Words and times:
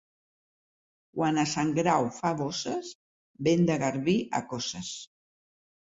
Quan 1.17 1.37
a 1.41 1.43
Sant 1.51 1.69
Grau 1.75 2.09
fa 2.21 2.31
bosses, 2.41 2.89
vent 3.49 3.65
de 3.71 3.79
garbí 3.87 4.19
a 4.41 4.45
coces. 4.55 4.91